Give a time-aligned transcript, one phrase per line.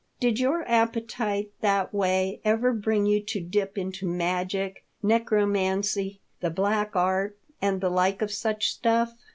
[0.19, 6.95] Did your appetite that way ever bring you to dip into magic, necromancy, the Black
[6.95, 9.13] Art, and the like of such stuff